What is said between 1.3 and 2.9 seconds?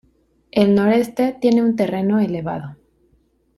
tiene un terreno elevado.